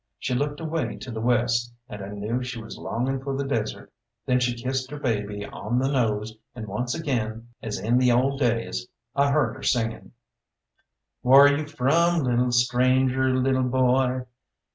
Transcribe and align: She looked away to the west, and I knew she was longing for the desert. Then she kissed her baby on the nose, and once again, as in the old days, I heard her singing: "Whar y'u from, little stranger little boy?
She 0.17 0.33
looked 0.33 0.59
away 0.59 0.97
to 0.97 1.11
the 1.11 1.21
west, 1.21 1.71
and 1.87 2.03
I 2.03 2.07
knew 2.09 2.41
she 2.41 2.59
was 2.59 2.75
longing 2.75 3.19
for 3.21 3.37
the 3.37 3.43
desert. 3.45 3.93
Then 4.25 4.39
she 4.39 4.55
kissed 4.59 4.89
her 4.89 4.97
baby 4.97 5.45
on 5.45 5.77
the 5.77 5.91
nose, 5.91 6.35
and 6.55 6.65
once 6.65 6.95
again, 6.95 7.49
as 7.61 7.77
in 7.77 7.99
the 7.99 8.11
old 8.11 8.39
days, 8.39 8.87
I 9.15 9.29
heard 9.29 9.55
her 9.55 9.61
singing: 9.61 10.13
"Whar 11.21 11.47
y'u 11.49 11.67
from, 11.67 12.23
little 12.23 12.51
stranger 12.51 13.29
little 13.29 13.61
boy? 13.61 14.25